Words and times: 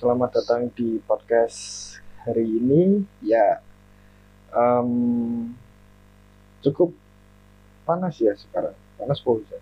selamat 0.00 0.32
datang 0.32 0.72
di 0.72 0.96
podcast 1.04 1.92
hari 2.24 2.48
ini. 2.48 3.04
Ya, 3.20 3.60
em, 4.48 5.52
cukup 6.64 6.96
panas 7.84 8.16
ya 8.16 8.32
sekarang, 8.32 8.72
panas 8.96 9.20
full 9.20 9.44
ya. 9.52 9.60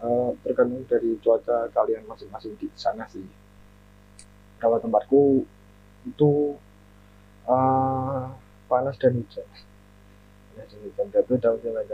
Eh, 0.00 0.30
tergantung 0.40 0.88
dari 0.88 1.20
cuaca 1.20 1.68
kalian 1.68 2.08
masing-masing 2.08 2.56
di 2.56 2.72
sana 2.72 3.04
sih. 3.12 3.28
Kalau 4.56 4.80
tempatku 4.80 5.44
itu 6.08 6.56
eh, 7.44 8.24
panas 8.64 8.96
dan 8.96 9.20
hujan. 9.20 9.44
Panas 10.48 10.66
dan 10.72 10.80
hujan, 10.80 11.06
tapi 11.12 11.36
mulai 11.60 11.84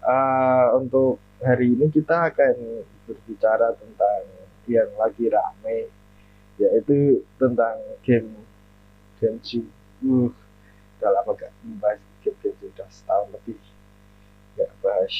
Eh, 0.00 0.66
untuk 0.80 1.20
hari 1.44 1.76
ini 1.76 1.92
kita 1.92 2.32
akan 2.32 2.56
berbicara 3.04 3.76
tentang 3.76 4.24
yang 4.64 4.90
lagi 4.96 5.28
rame 5.28 6.05
yaitu 6.86 7.26
tentang 7.42 7.82
game 8.06 8.30
Genshin 9.18 9.66
uh 10.06 10.30
udah 10.96 11.10
lama 11.12 11.34
gak 11.34 11.50
membahas 11.66 11.98
game 12.22 12.38
Genshin 12.38 12.70
udah 12.70 12.88
setahun 12.88 13.28
lebih 13.34 13.58
gak 14.54 14.70
bahas. 14.80 15.14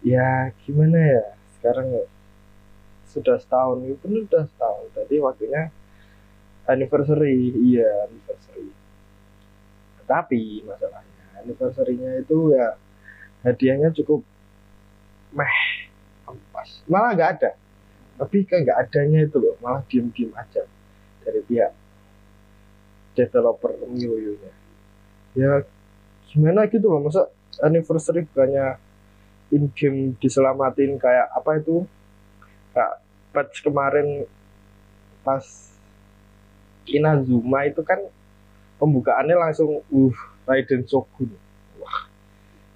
Ya 0.00 0.54
gimana 0.64 0.96
ya? 0.96 1.26
Sekarang 1.58 1.92
ya, 1.92 2.06
sudah 3.12 3.36
setahun. 3.36 3.84
Itu 3.84 4.00
bener 4.00 4.24
udah 4.24 4.44
setahun. 4.48 4.86
Tadi 4.96 5.14
waktunya 5.20 5.68
anniversary. 6.64 7.52
Iya 7.52 8.08
anniversary. 8.08 8.72
Tapi 10.08 10.64
masalahnya 10.64 11.24
anniversary-nya 11.44 12.24
itu 12.24 12.56
ya 12.56 12.80
hadiahnya 13.44 13.92
cukup 13.92 14.24
meh 15.36 15.56
ampas. 16.24 16.80
Malah 16.88 17.12
nggak 17.12 17.30
ada 17.36 17.50
tapi 18.20 18.44
kan 18.44 18.60
nggak 18.60 18.78
adanya 18.84 19.24
itu 19.24 19.36
loh 19.40 19.56
malah 19.64 19.80
diem-diem 19.88 20.28
aja 20.36 20.68
dari 21.24 21.40
pihak 21.48 21.72
developer 23.16 23.72
MIUI 23.88 24.36
nya 24.36 24.52
ya 25.32 25.52
gimana 26.28 26.68
gitu 26.68 26.84
loh 26.84 27.00
masa 27.08 27.32
anniversary 27.64 28.28
bukannya 28.28 28.76
in 29.50 29.66
game 29.74 30.14
diselamatin 30.22 30.96
kayak 30.96 31.26
apa 31.34 31.58
itu? 31.58 31.84
Kayak 32.70 32.92
patch 33.34 33.66
kemarin 33.66 34.26
pas 35.26 35.44
Inazuma 36.90 37.66
itu 37.68 37.82
kan 37.86 38.02
pembukaannya 38.80 39.36
langsung 39.36 39.84
uh 39.86 40.16
Raiden 40.48 40.86
Shogun. 40.86 41.30
Wah 41.78 42.08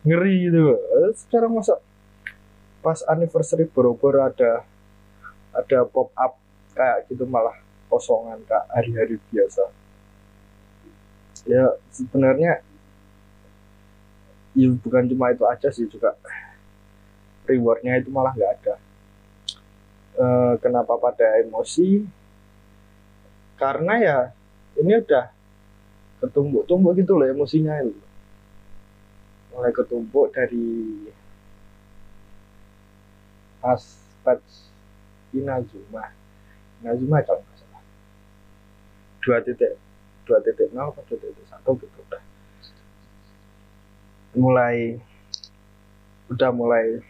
ngeri 0.04 0.52
gitu 0.52 0.76
sekarang 1.16 1.56
masa 1.56 1.80
pas 2.84 3.00
anniversary 3.08 3.64
boro-boro 3.64 4.20
ada 4.20 4.68
ada 5.54 5.86
pop 5.86 6.10
up 6.18 6.36
kayak 6.74 7.06
gitu 7.06 7.24
malah 7.24 7.54
kosongan 7.86 8.42
kak 8.44 8.66
hari-hari 8.74 9.16
biasa. 9.30 9.70
Ya 11.46 11.78
sebenarnya 11.94 12.60
ya 14.54 14.68
bukan 14.82 15.06
cuma 15.10 15.34
itu 15.34 15.44
aja 15.46 15.68
sih 15.70 15.86
juga 15.90 16.14
rewardnya 17.46 17.98
itu 18.02 18.10
malah 18.10 18.34
nggak 18.34 18.52
ada. 18.60 18.74
E, 20.14 20.26
kenapa 20.62 20.98
pada 20.98 21.42
emosi? 21.42 22.06
Karena 23.54 23.94
ya 24.02 24.18
ini 24.78 24.98
udah 24.98 25.30
ketumbuk-tumbuk 26.22 26.98
gitu 26.98 27.14
loh 27.14 27.26
emosinya 27.30 27.78
itu. 27.82 28.02
Mulai 29.54 29.70
ketumbuk 29.70 30.34
dari 30.34 30.66
patch 33.62 34.73
Inazuma 35.34 36.14
Inazuma 36.80 37.18
kalau 37.26 37.42
nggak 37.42 37.58
salah 37.58 37.82
dua 39.24 39.38
titik 39.40 39.72
dua 40.24 40.38
titik 40.40 40.68
nol 40.72 40.92
atau 40.92 41.16
dua 41.16 41.32
titik 41.32 41.46
satu 41.48 41.70
gitu 41.80 41.98
udah. 42.08 42.22
Mulai 44.34 45.00
udah 46.32 46.50
mulai 46.52 47.00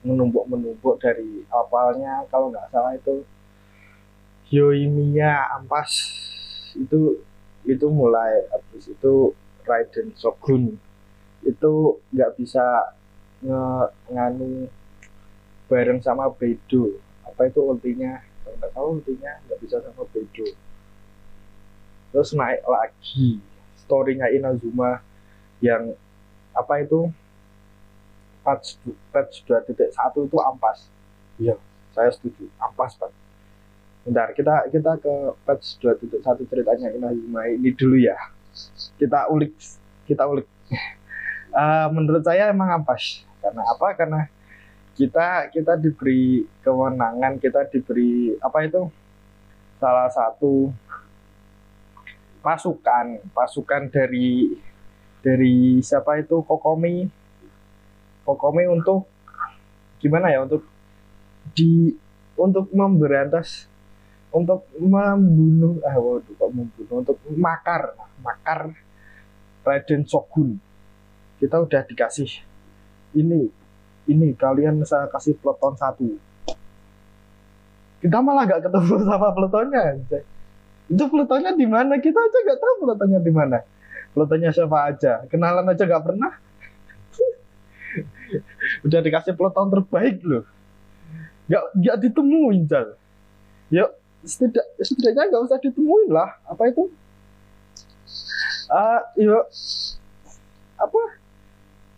menumpuk 0.00 0.48
menumpuk 0.48 0.96
dari 0.96 1.44
awalnya 1.52 2.24
kalau 2.32 2.48
nggak 2.48 2.68
salah 2.72 2.96
itu 2.96 3.24
Yoimiya 4.50 5.60
Ampas 5.60 5.92
itu 6.74 7.20
itu 7.68 7.86
mulai 7.92 8.48
habis 8.48 8.88
itu 8.88 9.36
Raiden 9.68 10.16
Shogun. 10.16 10.80
Itu 11.44 12.00
nggak 12.12 12.36
bisa 12.40 12.96
nge 13.40 13.64
nganu 14.12 14.68
bareng 15.70 16.02
sama 16.02 16.26
Bedo. 16.34 16.98
Apa 17.22 17.46
itu 17.46 17.62
ultinya? 17.62 18.18
Kalau 18.42 18.58
nggak 18.58 18.72
tahu 18.74 18.86
ultinya 18.98 19.32
nggak 19.46 19.58
bisa 19.62 19.78
sama 19.78 20.02
Bedo. 20.10 20.46
Terus 22.10 22.34
naik 22.34 22.66
lagi. 22.66 23.38
Storynya 23.86 24.26
Inazuma 24.34 24.98
yang 25.62 25.94
apa 26.50 26.82
itu? 26.82 27.06
Patch 28.42 28.82
patch 29.14 29.46
dua 29.46 29.62
titik 29.62 29.94
satu 29.94 30.26
itu 30.26 30.34
ampas. 30.42 30.90
Iya. 31.38 31.54
Saya 31.94 32.10
setuju 32.10 32.50
ampas 32.58 32.98
pak. 32.98 33.14
Bentar 34.02 34.34
kita 34.34 34.66
kita 34.74 34.98
ke 34.98 35.14
patch 35.46 35.78
dua 35.78 35.94
titik 35.94 36.18
satu 36.26 36.42
ceritanya 36.50 36.90
Inazuma 36.90 37.46
ini 37.46 37.70
dulu 37.70 37.94
ya. 37.94 38.18
Kita 38.98 39.30
ulik 39.30 39.54
kita 40.10 40.26
ulik. 40.26 40.50
Uh, 41.54 41.86
menurut 41.94 42.26
saya 42.26 42.50
emang 42.50 42.74
ampas. 42.74 43.22
Karena 43.38 43.62
apa? 43.70 43.86
Karena 43.94 44.20
kita 44.94 45.50
kita 45.54 45.78
diberi 45.78 46.44
kewenangan 46.62 47.38
kita 47.38 47.66
diberi 47.70 48.34
apa 48.42 48.58
itu? 48.66 48.90
Salah 49.80 50.10
satu 50.12 50.68
pasukan 52.40 53.20
pasukan 53.32 53.88
dari 53.88 54.56
dari 55.20 55.80
siapa 55.80 56.20
itu? 56.20 56.42
Kokomi. 56.44 57.08
Kokomi 58.24 58.64
untuk 58.68 59.08
gimana 60.00 60.32
ya? 60.32 60.44
Untuk 60.44 60.64
di 61.56 61.92
untuk 62.36 62.68
memberantas 62.72 63.68
untuk 64.30 64.62
membunuh 64.78 65.82
ah 65.82 65.96
waduh 65.98 66.34
kok 66.38 66.50
membunuh? 66.54 66.96
Untuk 67.02 67.18
makar 67.34 67.96
makar 68.22 68.72
Raiden 69.64 70.04
Shogun. 70.08 70.60
Kita 71.40 71.56
udah 71.56 71.82
dikasih 71.88 72.44
ini 73.16 73.59
ini 74.10 74.34
kalian 74.34 74.82
saya 74.82 75.06
kasih 75.06 75.38
peleton 75.38 75.78
satu. 75.78 76.08
Kita 78.02 78.18
malah 78.18 78.48
gak 78.48 78.66
ketemu 78.66 78.94
sama 79.08 79.28
peletonnya 79.30 80.00
itu 80.90 81.04
peletonnya 81.06 81.54
di 81.54 81.66
mana? 81.70 82.02
Kita 82.02 82.18
aja 82.18 82.38
gak 82.50 82.58
tahu 82.58 82.74
peletonnya 82.82 83.22
di 83.22 83.30
mana. 83.30 83.62
Peletonnya 84.10 84.50
siapa 84.50 84.90
aja. 84.90 85.22
Kenalan 85.30 85.70
aja 85.70 85.86
gak 85.86 86.02
pernah. 86.02 86.34
Udah 88.86 88.98
dikasih 88.98 89.38
peleton 89.38 89.70
terbaik 89.70 90.18
loh. 90.26 90.42
Gak 91.46 91.62
gak 91.78 91.96
ditemuin 92.02 92.66
cal 92.66 92.98
yuk 93.70 93.86
setidak 94.26 94.66
setidaknya 94.82 95.30
gak 95.30 95.46
usah 95.46 95.62
ditemuin 95.62 96.10
lah. 96.10 96.42
Apa 96.50 96.74
itu? 96.74 96.90
Uh, 98.66 99.00
yuk 99.14 99.46
apa? 100.74 101.02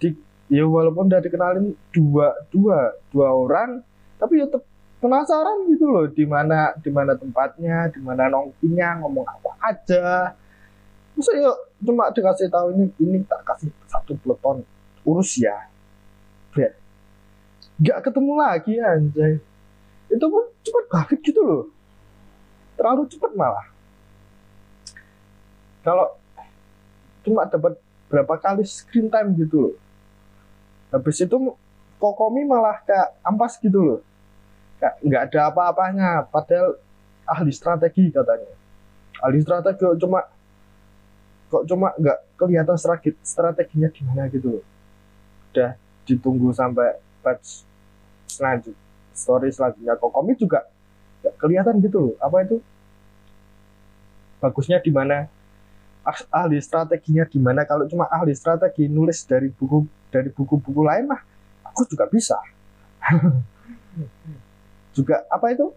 Di 0.05 0.13
ya 0.53 0.69
walaupun 0.69 1.09
udah 1.09 1.25
dikenalin 1.25 1.73
dua 1.89 2.37
dua 2.53 2.93
dua 3.09 3.33
orang 3.33 3.81
tapi 4.21 4.37
ya 4.37 4.45
tetap 4.45 4.69
penasaran 5.01 5.65
gitu 5.73 5.89
loh 5.89 6.07
di 6.13 6.29
mana 6.29 6.77
di 6.77 6.93
mana 6.93 7.17
tempatnya 7.17 7.89
di 7.89 7.99
mana 8.05 8.29
nongkinya 8.29 9.01
ngomong 9.01 9.25
apa 9.25 9.51
aja. 9.65 10.37
Masa 11.17 11.33
ya 11.35 11.51
cuma 11.81 12.13
dikasih 12.13 12.53
tahu 12.53 12.77
ini 12.77 12.85
ini 13.01 13.25
tak 13.25 13.41
kasih 13.49 13.73
satu 13.89 14.13
peleton 14.21 14.61
urus 15.09 15.41
ya. 15.41 15.57
Ya 16.53 16.77
nggak 17.81 18.13
ketemu 18.13 18.33
lagi 18.37 18.75
anjay. 18.77 19.41
Itu 20.13 20.25
pun 20.29 20.45
cepat 20.61 20.85
banget 20.93 21.19
gitu 21.25 21.41
loh. 21.41 21.65
Terlalu 22.77 23.09
cepat 23.09 23.33
malah. 23.33 23.67
Kalau 25.81 26.21
cuma 27.25 27.49
dapat 27.49 27.81
berapa 28.13 28.35
kali 28.37 28.63
screen 28.69 29.09
time 29.09 29.33
gitu 29.41 29.57
loh 29.57 29.75
habis 30.93 31.19
itu 31.25 31.37
Kokomi 31.97 32.43
malah 32.43 32.83
kayak 32.83 33.15
ampas 33.23 33.57
gitu 33.63 33.79
loh. 33.79 34.01
Kayak 34.83 34.95
nggak 35.07 35.23
ada 35.31 35.41
apa-apanya. 35.55 36.27
Padahal 36.27 36.75
ahli 37.23 37.55
strategi 37.55 38.11
katanya. 38.11 38.51
Ahli 39.23 39.39
strategi 39.39 39.79
kok 39.79 39.97
cuma 40.03 40.21
kok 41.47 41.63
cuma 41.71 41.95
nggak 41.95 42.19
kelihatan 42.35 42.75
strategi 42.75 43.15
strateginya 43.23 43.89
gimana 43.95 44.27
gitu 44.35 44.59
loh. 44.59 44.65
Udah 45.55 45.79
ditunggu 46.03 46.51
sampai 46.51 46.99
patch 47.23 47.63
selanjut 48.27 48.75
story 49.15 49.55
selanjutnya. 49.55 49.95
Kokomi 49.95 50.35
juga 50.35 50.67
nggak 51.23 51.35
kelihatan 51.39 51.79
gitu 51.79 51.99
loh. 52.03 52.15
Apa 52.19 52.43
itu? 52.43 52.59
Bagusnya 54.43 54.83
di 54.83 54.91
mana 54.91 55.31
ahli 56.05 56.59
strateginya 56.59 57.25
gimana? 57.27 57.63
Kalau 57.65 57.87
cuma 57.87 58.11
ahli 58.11 58.35
strategi 58.35 58.91
nulis 58.91 59.23
dari 59.25 59.49
buku 59.49 59.87
dari 60.11 60.29
buku-buku 60.29 60.83
lain 60.83 61.09
mah 61.09 61.23
aku 61.67 61.87
juga 61.89 62.07
bisa. 62.11 62.37
Juga 64.97 65.25
apa 65.33 65.49
itu? 65.53 65.73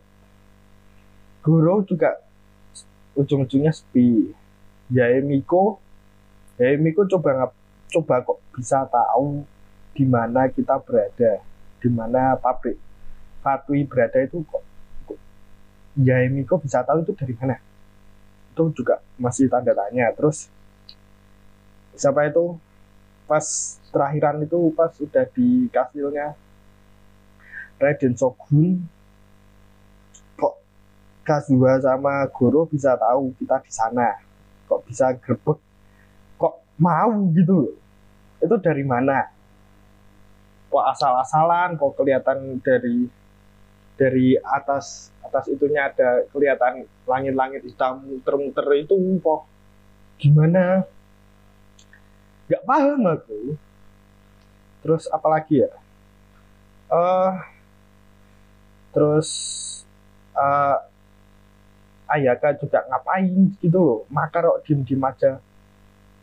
Goro 1.39 1.80
juga 1.88 2.19
ujung-ujungnya 3.16 3.72
sepi. 3.72 4.27
Ya 4.92 5.07
Miko 5.24 5.80
ya 6.60 6.75
Miko 6.80 7.07
coba 7.07 7.30
ngap 7.36 7.51
coba 7.95 8.16
kok 8.24 8.39
bisa 8.56 8.83
tahu 8.88 9.44
di 9.95 10.04
mana 10.04 10.51
kita 10.51 10.80
berada 10.83 11.39
di 11.80 11.89
mana 11.92 12.36
pabrik 12.36 12.75
Fatui 13.39 13.86
berada 13.86 14.19
itu 14.19 14.44
kok, 14.44 14.63
kok 15.07 15.19
ya 16.00 16.24
Miko 16.28 16.60
bisa 16.60 16.83
tahu 16.83 17.04
itu 17.04 17.16
dari 17.16 17.33
mana 17.39 17.56
itu 18.56 18.72
juga 18.72 19.04
masih 19.19 19.52
tanda 19.52 19.75
tanya. 19.75 20.07
Terus 20.16 20.48
siapa 21.92 22.24
itu? 22.31 22.56
Pas 23.28 23.44
terakhiran 23.92 24.40
itu 24.48 24.72
pas 24.72 24.88
sudah 24.96 25.28
di 25.36 25.68
kastilnya 25.74 26.38
Raiden 27.75 28.16
Shogun 28.16 28.86
kok 30.40 30.56
Kazuha 31.28 31.84
sama 31.84 32.24
Goro 32.31 32.63
bisa 32.63 32.96
tahu 32.96 33.36
kita 33.36 33.60
di 33.60 33.72
sana? 33.75 34.24
Kok 34.72 34.88
bisa 34.88 35.12
grebek 35.19 35.60
kok 36.40 36.56
mau 36.80 37.12
gitu 37.36 37.68
loh? 37.68 37.75
Itu 38.40 38.56
dari 38.63 38.88
mana? 38.88 39.28
Kok 40.72 40.86
asal-asalan 40.96 41.75
kok 41.75 41.92
kelihatan 42.00 42.62
dari 42.63 43.25
dari 43.95 44.36
atas 44.39 45.09
atas 45.24 45.47
itunya 45.47 45.88
ada 45.88 46.27
kelihatan 46.30 46.83
langit-langit 47.07 47.63
hitam 47.63 48.03
muter-muter 48.03 48.68
itu 48.75 48.95
kok 49.24 49.47
gimana? 50.19 50.83
Nggak 52.45 52.63
paham 52.68 53.01
aku. 53.09 53.39
Terus 54.86 55.09
apalagi 55.09 55.65
ya? 55.65 55.71
Uh, 56.92 57.33
terus 58.94 59.30
uh, 60.38 60.77
Ayaka 62.06 62.53
juga 62.62 62.86
ngapain 62.86 63.57
gitu 63.57 63.80
loh? 63.81 64.00
Makar 64.13 64.45
kok 64.45 64.62
diem 64.69 64.86
diem 64.86 65.01
aja. 65.01 65.42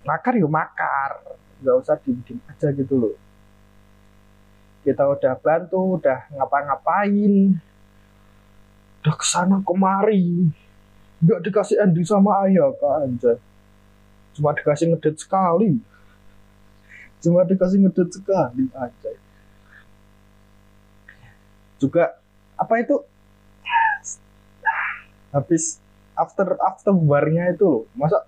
Makar 0.06 0.38
yuk 0.38 0.52
makar. 0.52 1.18
Nggak 1.58 1.76
usah 1.82 1.98
diem 1.98 2.22
diem 2.22 2.38
aja 2.46 2.70
gitu 2.70 2.94
loh 2.94 3.14
kita 4.82 5.06
udah 5.06 5.34
bantu 5.38 5.98
udah 5.98 6.28
ngapa-ngapain. 6.34 7.56
Udah 9.02 9.14
ke 9.14 9.26
sana 9.26 9.58
kemari. 9.62 10.50
Nggak 11.22 11.40
dikasih 11.46 11.78
ending 11.82 12.06
sama 12.06 12.46
Ayaka 12.46 13.06
aja 13.06 13.34
cuma 14.32 14.56
dikasih 14.56 14.88
ngedet 14.90 15.16
sekali. 15.20 15.76
Cuma 17.22 17.44
dikasih 17.46 17.84
ngedet 17.84 18.10
sekali 18.10 18.64
aja 18.74 19.12
juga 21.82 22.14
apa 22.54 22.78
itu? 22.78 23.02
Habis 25.34 25.82
after 26.14 26.54
after 26.62 26.94
warnya 26.94 27.50
itu 27.50 27.66
loh. 27.66 27.82
Masa 27.98 28.22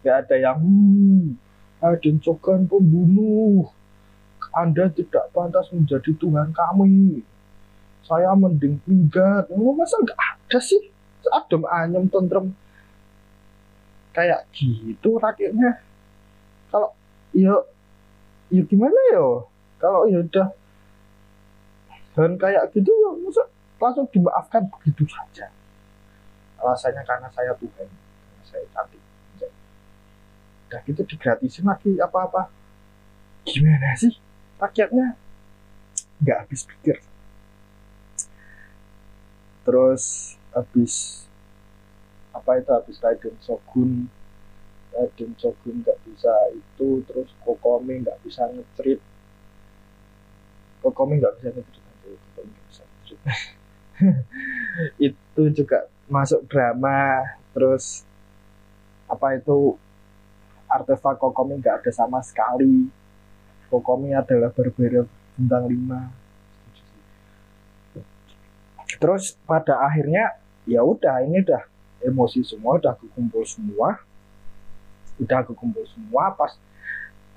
nggak 0.00 0.16
ada 0.24 0.36
yang 0.40 0.56
hmm, 0.56 1.36
Aden 1.84 2.16
Cogan 2.24 2.64
pembunuh 2.64 3.68
anda 4.54 4.86
tidak 4.90 5.34
pantas 5.34 5.66
menjadi 5.74 6.14
Tuhan 6.14 6.54
kami. 6.54 7.20
Saya 8.06 8.32
mending 8.36 8.78
minggat 8.86 9.50
oh, 9.50 9.74
masa 9.74 9.98
nggak 9.98 10.18
ada 10.18 10.58
sih? 10.62 10.92
Adem 11.32 11.64
anyem 11.66 12.06
tentrem. 12.06 12.54
Kayak 14.14 14.46
gitu 14.54 15.18
rakyatnya 15.18 15.82
kalau 16.70 16.94
ya 17.34 17.54
ya 18.52 18.62
gimana 18.62 19.00
ya? 19.10 19.26
Kalau 19.82 20.06
ya 20.06 20.22
udah 20.22 20.48
dan 22.14 22.38
kayak 22.38 22.70
gitu 22.70 22.88
ya 22.94 23.10
masa 23.18 23.42
langsung 23.82 24.06
dimaafkan 24.14 24.62
begitu 24.70 25.02
saja. 25.10 25.50
Alasannya 26.62 27.02
karena 27.02 27.28
saya 27.34 27.52
Tuhan 27.58 27.88
karena 27.90 28.44
saya 28.46 28.64
cantik. 28.70 29.02
Udah 30.70 30.80
gitu 30.86 31.02
digratisin 31.02 31.66
lagi 31.66 31.98
apa-apa. 31.98 32.52
Gimana 33.44 33.92
sih 33.98 34.23
rakyatnya 34.60 35.18
nggak 36.22 36.38
habis 36.46 36.62
pikir. 36.68 36.98
Terus 39.64 40.36
habis 40.54 40.94
apa 42.34 42.60
itu 42.60 42.70
habis 42.70 42.96
Raiden 43.00 43.36
Shogun. 43.40 44.10
Raden 44.94 45.32
Shogun 45.34 45.82
nggak 45.82 45.98
bisa 46.06 46.30
itu 46.54 47.02
terus 47.10 47.30
Kokomi 47.42 48.06
nggak 48.06 48.22
bisa 48.22 48.46
ngetrit 48.46 49.02
Kokomi 50.78 51.18
nggak 51.18 51.34
bisa 51.42 51.50
ngetrit 51.50 52.18
Kokomi 52.30 52.50
nggak 52.54 52.66
bisa 52.70 52.82
ngetrit 52.86 53.20
itu 55.10 55.42
juga 55.50 55.90
masuk 56.06 56.46
drama 56.46 57.26
terus 57.50 58.06
apa 59.10 59.34
itu 59.34 59.74
artefak 60.70 61.18
Kokomi 61.18 61.58
nggak 61.58 61.82
ada 61.82 61.90
sama 61.90 62.22
sekali 62.22 62.86
Kokomi 63.74 64.14
adalah 64.14 64.54
berbeda 64.54 65.02
bintang 65.34 65.66
5 65.66 66.22
terus 69.02 69.34
pada 69.42 69.82
akhirnya 69.82 70.38
ya 70.64 70.80
udah 70.86 71.26
ini 71.26 71.42
udah 71.42 71.66
emosi 72.04 72.44
semua 72.44 72.78
udah 72.78 72.94
kumpul 73.16 73.44
semua. 73.48 74.00
Udah 75.18 75.46
kumpul 75.46 75.86
semua 75.88 76.34
pas 76.34 76.56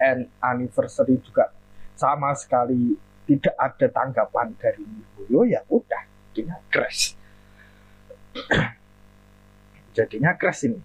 and 0.01 0.29
anniversary 0.41 1.17
juga 1.21 1.53
sama 1.97 2.33
sekali 2.37 2.97
tidak 3.25 3.53
ada 3.57 3.87
tanggapan 3.89 4.53
dari 4.57 4.85
Mihoyo 4.85 5.43
ya 5.45 5.61
udah 5.67 6.03
jadinya 6.31 6.57
crash. 6.69 7.17
Jadinya 9.97 10.37
crash 10.37 10.69
ini. 10.69 10.77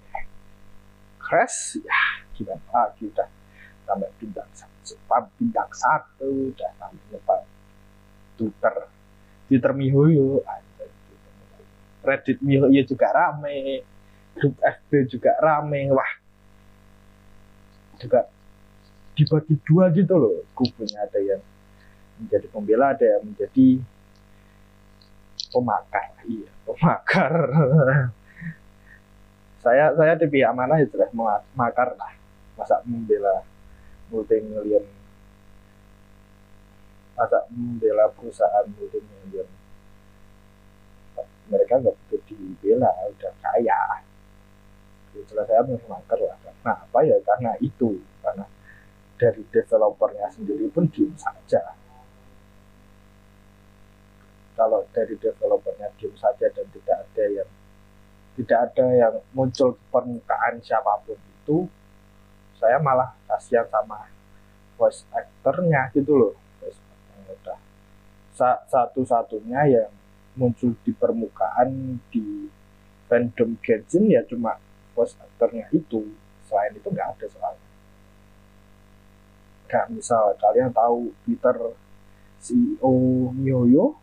Crash 1.21 1.77
ya 1.85 2.25
gimana 2.33 2.65
lagi 2.73 3.13
udah 3.13 3.29
sampai 3.85 4.09
bintang 4.17 4.49
satu 4.95 5.29
bintang 5.39 5.71
satu 5.73 6.53
udah 6.53 6.71
sampai 6.81 7.05
nyepa 7.13 7.37
Twitter 8.37 8.75
Twitter 9.49 9.73
Mihoyo 9.77 10.41
Reddit 12.03 12.43
Mihoyo 12.43 12.83
juga 12.83 13.15
rame. 13.15 13.87
Grup 14.35 14.59
FB 14.59 14.91
juga 15.07 15.39
rame. 15.39 15.87
Wah. 15.95 16.13
Juga 18.03 18.27
dibagi 19.15 19.55
dua 19.63 19.95
gitu 19.95 20.15
loh. 20.19 20.43
Kubunya 20.53 21.07
ada 21.07 21.19
yang 21.23 21.43
menjadi 22.19 22.47
pembela 22.51 22.91
ada 22.91 23.07
yang 23.07 23.23
menjadi 23.23 23.79
pemakar. 25.55 26.11
Iya 26.27 26.51
pemakar. 26.67 27.33
Saya 29.63 29.95
saya 29.95 30.19
di 30.19 30.27
pihak 30.27 30.51
mana 30.59 30.75
ya 30.83 30.91
jelas 30.91 31.15
makar 31.55 31.95
lah. 31.95 32.11
Masa 32.59 32.83
membela 32.83 33.47
multi 34.13 34.37
million 34.45 34.85
masa 37.17 37.49
membela 37.49 38.13
perusahaan 38.13 38.69
multi 38.77 39.01
million 39.01 39.49
mereka 41.53 41.77
nggak 41.77 41.97
butuh 42.09 42.21
dibela 42.25 42.91
udah 43.13 43.33
kaya. 43.45 43.81
Jelas 45.13 45.45
saya 45.45 45.61
makar 45.65 46.19
lah 46.25 46.37
Nah, 46.65 46.79
apa 46.89 46.99
ya? 47.05 47.19
Karena 47.21 47.53
itu, 47.61 48.01
karena 48.25 48.49
dari 49.21 49.45
developernya 49.53 50.33
sendiri 50.33 50.71
pun 50.73 50.89
diem 50.89 51.13
saja. 51.21 51.77
Kalau 54.57 54.87
dari 54.95 55.19
developernya 55.21 55.93
diem 56.01 56.15
saja 56.17 56.49
dan 56.49 56.67
tidak 56.73 56.99
ada 57.05 57.25
yang 57.29 57.51
tidak 58.33 58.59
ada 58.73 58.87
yang 58.97 59.15
muncul 59.37 59.77
permukaan 59.93 60.63
siapa 60.65 61.05
pun 61.05 61.19
itu, 61.19 61.69
saya 62.63 62.79
malah 62.79 63.11
kasihan 63.27 63.67
sama 63.67 64.07
voice 64.79 65.03
actornya 65.11 65.91
gitu 65.91 66.15
loh. 66.15 66.35
udah 67.27 67.59
satu-satunya 68.71 69.61
yang 69.67 69.91
muncul 70.39 70.71
di 70.87 70.95
permukaan 70.95 71.99
di 72.15 72.47
fandom 73.11 73.59
Genshin 73.59 74.07
ya 74.07 74.23
cuma 74.31 74.63
voice 74.95 75.19
actornya 75.19 75.67
itu. 75.75 76.07
Selain 76.47 76.71
itu 76.71 76.87
nggak 76.87 77.19
ada 77.19 77.27
soalnya. 77.35 77.69
Kayak 79.67 79.91
misal 79.91 80.39
kalian 80.39 80.71
tahu 80.71 81.11
Twitter 81.27 81.57
CEO 82.39 82.93
Miyoyo? 83.35 83.99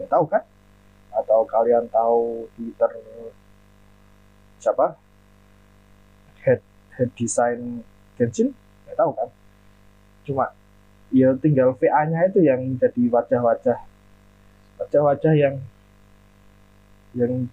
Nggak 0.00 0.08
tahu 0.08 0.24
kan? 0.32 0.42
Atau 1.12 1.44
kalian 1.44 1.92
tahu 1.92 2.48
Twitter 2.56 2.90
siapa 4.62 4.96
head 6.96 7.10
design 7.16 7.84
Genshin? 8.16 8.52
Nggak 8.86 8.96
tahu 8.96 9.10
kan. 9.16 9.28
Cuma 10.22 10.44
ya 11.12 11.32
tinggal 11.36 11.76
VA-nya 11.76 12.28
itu 12.28 12.40
yang 12.44 12.60
jadi 12.80 13.02
wajah-wajah. 13.08 13.78
Wajah-wajah 14.80 15.32
yang 15.36 15.56
yang 17.12 17.48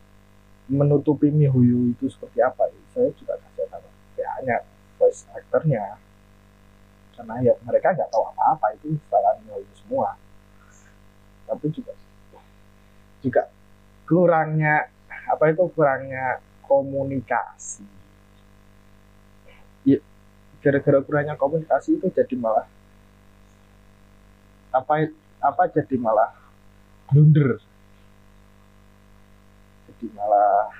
menutupi 0.69 1.31
Mihoyo 1.33 1.91
itu 1.91 2.07
seperti 2.07 2.39
apa. 2.39 2.67
Ya 2.71 2.81
saya 2.95 3.09
juga 3.15 3.33
kasih 3.39 3.67
tahu 3.67 3.87
hanya 4.39 4.63
voice 4.95 5.27
actornya. 5.35 5.99
Karena 7.15 7.35
ya 7.43 7.53
mereka 7.67 7.91
nggak 7.91 8.09
tahu 8.11 8.23
apa-apa 8.31 8.79
itu 8.79 8.95
salah 9.11 9.35
itu 9.39 9.75
semua. 9.83 10.15
Tapi 11.49 11.65
juga 11.73 11.91
juga 13.19 13.43
kurangnya 14.07 14.87
apa 15.27 15.51
itu 15.51 15.67
kurangnya 15.75 16.39
komunikasi 16.63 17.98
gara-gara 20.59 20.99
kurangnya 21.03 21.35
komunikasi 21.39 21.95
itu 21.95 22.07
jadi 22.11 22.35
malah 22.35 22.67
apa 24.75 25.09
apa 25.39 25.63
jadi 25.71 25.95
malah 25.97 26.35
blunder? 27.09 27.57
Jadi 29.89 30.05
malah 30.13 30.71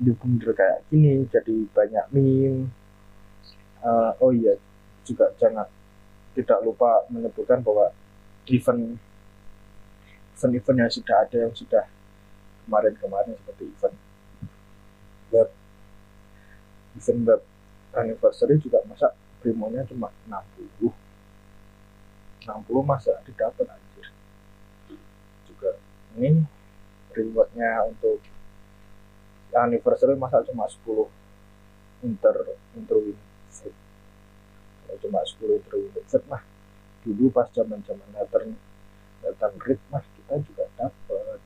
di 0.00 0.10
blunder 0.16 0.56
kayak 0.56 0.86
gini 0.88 1.28
jadi 1.28 1.54
banyak 1.74 2.06
meme. 2.14 2.70
Uh, 3.80 4.12
oh 4.20 4.30
iya 4.30 4.56
juga 5.04 5.32
jangan 5.40 5.66
tidak 6.36 6.62
lupa 6.62 7.04
menyebutkan 7.10 7.58
bahwa 7.64 7.90
event 8.46 9.00
event-event 10.36 10.78
yang 10.78 10.92
sudah 10.92 11.16
ada 11.26 11.36
yang 11.48 11.54
sudah 11.56 11.84
kemarin-kemarin 12.64 13.34
seperti 13.36 13.64
event 13.68 13.96
web 15.34 15.48
event 16.96 17.20
web 17.26 17.40
anniversary 17.94 18.58
juga 18.62 18.82
masa 18.86 19.14
primonya 19.40 19.82
cuma 19.88 20.12
60 20.28 20.92
60 22.46 22.82
masa 22.82 23.20
didapat 23.26 23.66
anjir. 23.68 24.06
Juga 25.48 25.76
ini 26.16 26.44
rewardnya 27.12 27.84
untuk 27.90 28.22
anniversary 29.50 30.14
masa 30.14 30.46
cuma 30.46 30.70
10 30.70 31.10
inter 32.06 32.36
kalau 34.90 35.06
cuma 35.06 35.22
10 35.22 35.62
interwin 35.62 35.90
free 35.94 36.26
mah 36.26 36.42
dulu 37.06 37.30
pas 37.30 37.46
zaman 37.54 37.78
zaman 37.86 38.08
Nathan 38.10 38.58
Nathan 39.22 39.52
Reed 39.62 39.78
mah 39.86 40.02
kita 40.02 40.34
juga 40.42 40.66
dapat. 40.74 41.38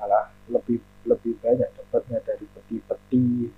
Malah 0.00 0.32
lebih 0.48 0.80
lebih 1.04 1.36
banyak 1.44 1.68
dapatnya 1.76 2.24
dari 2.24 2.48
peti-peti 2.48 3.52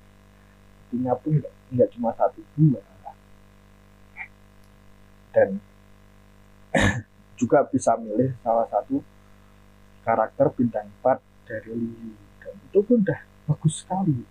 petinya 0.89 1.13
pun 1.21 1.37
nggak 1.69 1.89
cuma 1.93 2.17
satu 2.17 2.41
dua. 2.57 2.81
Dan 5.37 5.61
juga 7.41 7.69
bisa 7.69 7.93
milih 8.01 8.33
salah 8.41 8.65
satu 8.73 9.05
karakter 10.01 10.49
bintang 10.57 10.89
4 11.05 11.21
dari 11.45 11.77
Lily. 11.77 12.17
Dan 12.41 12.57
itu 12.57 12.81
pun 12.81 13.05
udah 13.05 13.21
bagus 13.45 13.85
sekali. 13.85 14.25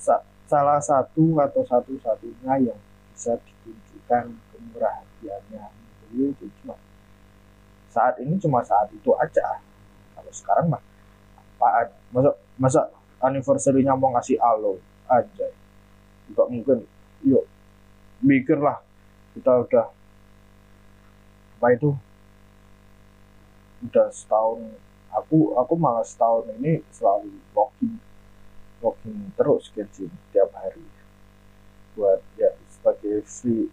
Sa 0.00 0.24
salah 0.48 0.80
satu 0.80 1.36
atau 1.36 1.62
satu-satunya 1.62 2.72
yang 2.72 2.80
bisa 3.12 3.36
ditunjukkan 3.44 4.32
kemurahan 4.50 5.04
hatiannya 5.20 5.62
itu 6.10 6.48
cuma 6.64 6.74
saat 7.92 8.16
ini 8.18 8.34
cuma 8.40 8.64
saat 8.64 8.88
itu 8.90 9.12
aja. 9.20 9.60
Kalau 10.16 10.32
sekarang 10.32 10.66
mah 10.72 10.82
apaan 11.36 11.86
masa 12.10 12.30
masa 12.56 12.80
anniversary-nya 13.20 13.92
mau 13.94 14.10
ngasih 14.16 14.40
alo 14.40 14.80
aja. 15.10 15.46
Juga 16.30 16.46
mungkin. 16.46 16.86
Yuk 17.26 17.44
mikirlah. 18.20 18.78
Kita 19.34 19.64
udah 19.64 19.86
apa 21.60 21.66
itu? 21.76 21.90
Udah 23.84 24.08
setahun. 24.12 24.60
Aku 25.10 25.58
aku 25.58 25.74
malah 25.74 26.06
setahun 26.06 26.46
ini 26.60 26.86
selalu 26.94 27.34
login 27.50 27.98
login 28.78 29.34
terus 29.34 29.68
Genshin 29.74 30.12
tiap 30.30 30.54
hari. 30.54 30.84
Buat 31.98 32.22
ya 32.38 32.54
sebagai 32.70 33.26
free 33.26 33.66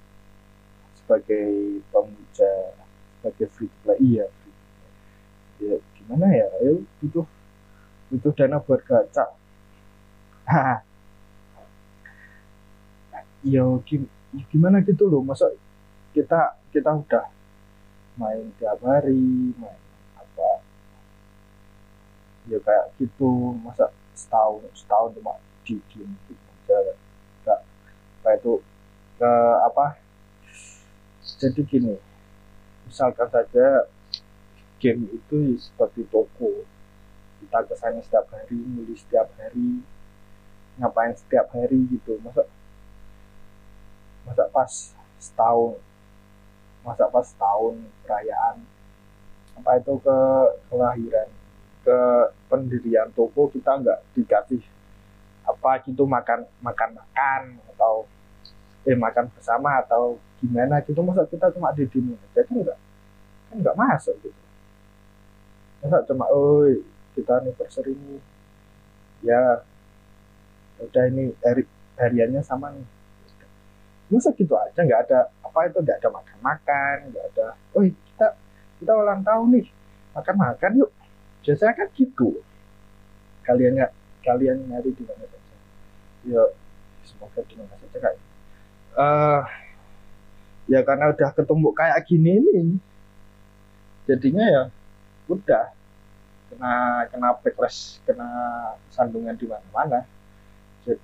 sebagai 0.97 1.79
pemuja 1.93 2.73
sebagai 3.21 3.47
free 3.53 3.69
to 3.69 3.77
play. 3.85 3.97
Iya 4.01 4.25
free 4.41 4.57
ya 5.69 5.75
gimana 6.01 6.27
ya? 6.33 6.47
Ayo 6.63 6.81
butuh 6.99 7.27
butuh 8.09 8.31
dana 8.33 8.57
buat 8.57 8.81
gacha 8.83 9.36
ya 13.47 13.63
gimana 14.51 14.83
gitu 14.83 15.07
loh 15.07 15.23
masa 15.23 15.47
kita 16.11 16.59
kita 16.75 16.91
udah 16.91 17.25
main 18.19 18.51
tiap 18.59 18.81
hari 18.83 19.55
main 19.55 19.81
apa 20.19 20.59
ya 22.51 22.59
kayak 22.59 22.85
gitu 22.99 23.55
masa 23.63 23.87
setahun 24.17 24.67
setahun 24.75 25.15
cuma 25.15 25.39
di 25.63 25.79
game 25.93 26.11
gitu 26.27 26.47
aja 26.67 27.55
kayak 28.23 28.43
itu 28.43 28.53
ke 29.15 29.31
apa 29.63 29.95
jadi 31.39 31.61
gini 31.63 31.95
misalkan 32.83 33.29
saja 33.31 33.87
game 34.83 35.07
itu 35.13 35.55
seperti 35.55 36.03
toko 36.11 36.65
kita 37.39 37.59
ke 37.63 37.73
sana 37.79 38.03
setiap 38.03 38.27
hari 38.33 38.57
nulis 38.57 38.99
setiap 39.07 39.31
hari 39.39 39.79
ngapain 40.77 41.13
setiap 41.15 41.47
hari 41.53 41.85
gitu 41.89 42.19
masa 42.25 42.43
masa 44.27 44.43
pas 44.51 44.71
setahun 45.15 45.79
masa 46.83 47.07
pas 47.07 47.27
tahun 47.31 47.79
perayaan 48.03 48.59
apa 49.57 49.71
itu 49.79 49.93
ke 50.03 50.19
kelahiran 50.69 51.29
ke 51.87 51.99
pendirian 52.51 53.07
toko 53.15 53.47
kita 53.47 53.79
nggak 53.79 53.99
dikasih 54.11 54.61
apa 55.47 55.79
gitu 55.87 56.03
makan 56.03 56.43
makan 56.59 56.89
makan 56.99 57.41
atau 57.71 58.03
eh 58.83 58.95
makan 58.95 59.31
bersama 59.31 59.79
atau 59.79 60.19
gimana 60.43 60.83
gitu. 60.83 60.99
Masa 60.99 61.23
kita 61.27 61.47
cuma 61.55 61.71
di 61.71 61.87
demo 61.87 62.19
jadi 62.35 62.51
enggak 62.51 62.79
kan 63.47 63.55
nggak 63.63 63.75
masuk 63.79 64.15
gitu. 64.19 64.41
Masa 65.79 66.03
cuma 66.03 66.27
oh 66.27 66.67
kita 67.15 67.39
anniversary 67.39 67.95
ini 67.95 68.19
ya 69.23 69.63
udah 70.83 71.03
ini 71.09 71.33
hari 71.41 71.63
hariannya 71.97 72.43
sama 72.45 72.69
nih 72.69 72.85
masa 74.07 74.31
gitu 74.35 74.55
aja 74.55 74.79
nggak 74.79 75.01
ada 75.09 75.19
apa 75.43 75.59
itu 75.67 75.77
nggak 75.83 75.97
ada 75.99 76.09
makan-makan 76.09 76.95
nggak 77.11 77.25
ada 77.35 77.47
oh 77.75 77.83
kita 77.83 78.27
kita 78.77 78.91
ulang 78.93 79.25
tahun 79.25 79.47
nih 79.57 79.67
makan-makan 80.17 80.71
yuk. 80.81 80.91
Biasanya 81.45 81.73
kan 81.77 81.87
gitu. 81.93 82.41
Kalian 83.45 83.77
nggak 83.77 83.93
kalian 84.25 84.57
nyari 84.67 84.89
di 84.91 85.03
mana 85.05 85.23
saja. 85.23 85.55
Ya 86.27 86.43
semoga 87.05 87.39
di 87.45 87.55
mana 87.55 87.73
saja 87.77 87.97
kayak 88.03 88.19
uh, 88.99 89.43
ya 90.67 90.79
karena 90.83 91.05
udah 91.15 91.29
ketemu 91.31 91.69
kayak 91.71 91.97
gini 92.03 92.33
nih 92.41 92.69
jadinya 94.09 94.45
ya 94.45 94.63
udah. 95.29 95.65
Kena 96.47 97.03
kena 97.11 97.29
backlash 97.43 97.99
kena 98.07 98.27
sandungan 98.91 99.37
di 99.37 99.45
mana-mana. 99.47 100.03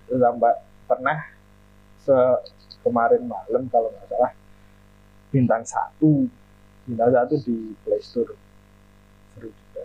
Sampai 0.08 0.56
pernah 0.88 1.20
se 2.04 2.16
kemarin 2.84 3.24
malam 3.26 3.66
kalau 3.72 3.90
nggak 3.90 4.08
salah 4.12 4.34
bintang 5.34 5.64
satu. 5.66 6.30
Bintang 6.86 7.10
satu 7.10 7.34
di 7.42 7.74
Play 7.82 8.04
Store. 8.04 8.38
Seru 9.34 9.50
juga. 9.50 9.84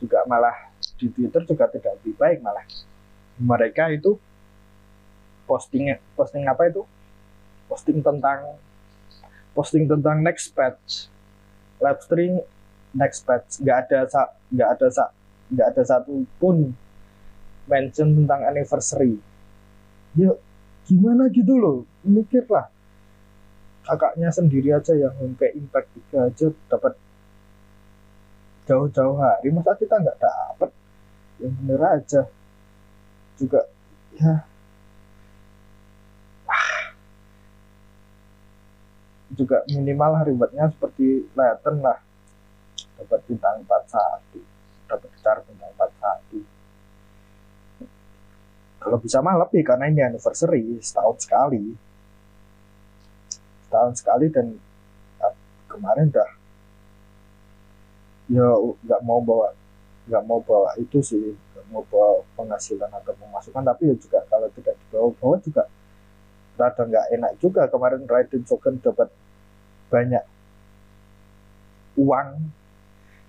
Juga 0.00 0.18
malah 0.24 0.72
di 0.96 1.12
Twitter 1.12 1.42
juga 1.44 1.68
tidak 1.68 2.00
lebih 2.00 2.14
baik 2.16 2.38
malah 2.40 2.64
mereka 3.36 3.90
itu 3.90 4.16
postingnya 5.44 6.00
posting 6.16 6.48
apa 6.48 6.70
itu? 6.70 6.86
Posting 7.68 8.00
tentang 8.00 8.56
posting 9.52 9.84
tentang 9.84 10.24
next 10.24 10.54
patch. 10.56 11.10
Live 11.82 12.00
stream 12.06 12.40
next 12.96 13.26
patch. 13.26 13.60
Nggak 13.60 13.90
ada 13.90 13.98
nggak 14.48 14.68
ada 14.78 14.86
nggak 15.52 15.66
ada 15.74 15.82
satu 15.84 16.24
pun 16.40 16.72
mention 17.68 18.08
tentang 18.22 18.40
anniversary. 18.46 19.18
Yuk 20.14 20.38
gimana 20.84 21.28
gitu 21.32 21.56
loh? 21.56 21.84
Mikirlah. 22.04 22.68
Kakaknya 23.84 24.32
sendiri 24.32 24.72
aja 24.72 24.96
yang 24.96 25.12
sampai 25.16 25.52
impact 25.56 25.88
tiga 25.92 26.28
aja 26.28 26.48
dapat 26.72 26.96
jauh-jauh 28.64 29.16
hari. 29.20 29.52
Masa 29.52 29.76
kita 29.76 30.00
nggak 30.00 30.16
dapat 30.20 30.70
yang 31.40 31.52
bener 31.60 31.80
aja. 31.84 32.24
Juga 33.36 33.60
ya. 34.16 34.44
Juga 39.38 39.64
minimal 39.68 40.24
ribetnya 40.24 40.72
seperti 40.72 41.28
Latin 41.36 41.84
lah. 41.84 42.00
Dapat 43.00 43.20
bintang 43.28 43.60
41 43.68 44.54
dapat 44.88 45.10
car 45.24 45.42
bintang 45.48 45.72
41 45.74 46.13
kalau 48.94 49.02
bisa 49.02 49.18
mah 49.18 49.34
lebih 49.42 49.66
karena 49.66 49.90
ini 49.90 50.06
anniversary 50.06 50.78
setahun 50.78 51.26
sekali. 51.26 51.74
Setahun 53.66 53.98
sekali 53.98 54.30
dan 54.30 54.54
ya, 55.18 55.34
kemarin 55.66 56.14
udah 56.14 56.30
ya 58.30 58.46
nggak 58.86 59.02
mau 59.02 59.18
bawa 59.18 59.50
nggak 60.06 60.22
mau 60.30 60.38
bawa 60.38 60.78
itu 60.78 61.02
sih 61.02 61.34
nggak 61.34 61.66
mau 61.74 61.82
bawa 61.90 62.22
penghasilan 62.38 62.86
atau 62.86 63.18
pemasukan 63.18 63.66
tapi 63.66 63.90
ya 63.90 63.98
juga 63.98 64.22
kalau 64.30 64.46
tidak 64.54 64.78
dibawa-bawa 64.86 65.42
juga 65.42 65.66
rada 66.54 66.82
nggak 66.86 67.06
enak 67.18 67.32
juga. 67.42 67.66
Kemarin 67.66 68.06
Raiden 68.06 68.46
Shogun 68.46 68.78
dapat 68.78 69.10
banyak 69.90 70.22
uang 71.98 72.28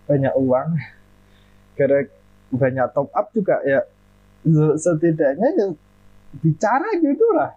banyak 0.06 0.34
uang 0.38 0.68
gara 1.74 2.06
banyak 2.54 2.86
top 2.94 3.10
up 3.18 3.34
juga 3.34 3.66
ya 3.66 3.82
setidaknya 4.78 5.50
ya 5.58 5.68
bicara 6.40 6.90
gitu 7.02 7.26
lah. 7.34 7.52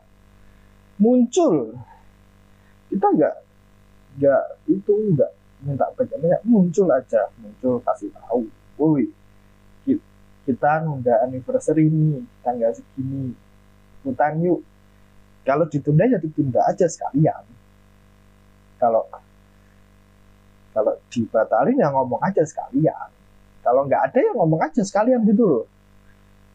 Muncul. 0.99 1.77
Kita 2.89 3.07
nggak 3.07 3.35
nggak 4.19 4.45
itu 4.73 4.93
nggak 5.15 5.31
minta 5.63 5.87
banyak-banyak 5.93 6.43
muncul 6.49 6.89
aja. 6.91 7.29
Muncul 7.39 7.85
kasih 7.85 8.09
tahu. 8.17 8.49
Woi 8.81 9.13
kita 10.49 10.81
nunda 10.81 11.21
anniversary 11.29 11.93
ini 11.93 12.25
tanggal 12.41 12.73
segini. 12.73 13.37
Ikutan 14.01 14.41
yuk. 14.41 14.65
Kalau 15.45 15.69
ditunda 15.69 16.09
ya 16.09 16.17
ditunda 16.17 16.65
aja 16.65 16.89
sekalian. 16.89 17.45
Kalau 18.81 19.05
kalau 20.73 20.97
dibatalin 21.13 21.77
ya 21.77 21.93
ngomong 21.93 22.25
aja 22.25 22.41
sekalian. 22.49 23.13
Kalau 23.61 23.85
nggak 23.85 24.09
ada 24.09 24.19
ya 24.25 24.33
ngomong 24.33 24.61
aja 24.65 24.81
sekalian 24.81 25.29
gitu 25.29 25.45
loh 25.45 25.65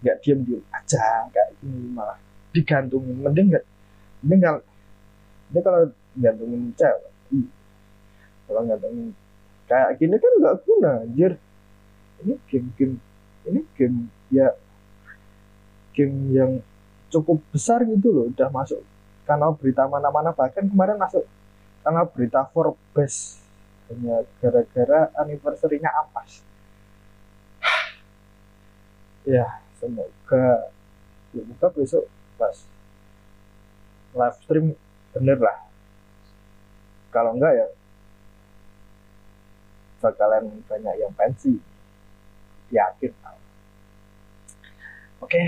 nggak 0.03 0.19
diem 0.19 0.39
diem 0.43 0.63
aja 0.75 1.31
kayak 1.31 1.49
gini 1.63 1.95
malah 1.95 2.19
digantungin. 2.51 3.15
Mending 3.23 3.47
nggak 3.55 3.65
mending 4.19 4.41
kalau 4.43 4.59
ini 5.53 5.59
kalau 5.63 5.81
gantungin 6.19 6.61
cewek 6.75 7.11
kalau 8.45 8.61
gantungin 8.67 9.07
kayak 9.65 9.89
gini 9.97 10.15
kan 10.19 10.31
nggak 10.43 10.55
guna 10.67 10.91
anjir. 11.07 11.33
Ini 12.23 12.33
game-game 12.47 12.95
ini 13.47 13.59
game 13.75 14.07
ya 14.31 14.51
game 15.95 16.15
yang 16.35 16.51
cukup 17.07 17.39
besar 17.55 17.83
gitu 17.87 18.11
loh. 18.11 18.25
Udah 18.29 18.51
masuk 18.51 18.83
kanal 19.23 19.55
berita 19.55 19.87
mana-mana 19.87 20.35
bahkan 20.35 20.67
kemarin 20.67 20.99
masuk 20.99 21.23
kanal 21.81 22.05
berita 22.11 22.43
Forbes. 22.51 23.39
Hanya 23.87 24.23
gara-gara 24.39 25.11
anniversary-nya 25.15 25.91
ampas. 25.91 26.43
Ya 29.23 29.62
semoga 29.83 30.71
semoga 31.35 31.67
besok 31.75 32.07
pas 32.39 32.55
live 34.15 34.37
stream 34.39 34.65
bener 35.11 35.35
lah. 35.43 35.59
Kalau 37.11 37.35
enggak 37.35 37.51
ya 37.51 37.67
bakalan 39.99 40.63
banyak 40.67 40.95
yang 41.03 41.11
pensi 41.15 41.59
yakin 42.71 43.11
oke. 45.19 45.41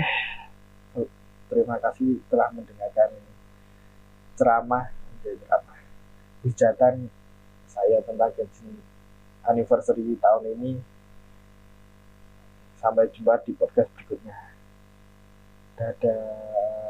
Terima 1.46 1.76
kasih 1.80 2.20
telah 2.28 2.52
mendengarkan 2.52 3.16
ceramah 4.36 4.92
ceramah 5.24 5.78
hujatan 6.44 7.08
saya 7.68 8.04
tentang 8.04 8.32
anniversary 9.46 10.18
tahun 10.20 10.44
ini 10.58 10.95
sampai 12.86 13.10
jumpa 13.10 13.42
di 13.42 13.50
podcast 13.58 13.90
berikutnya. 13.98 14.38
Dadah 15.74 16.85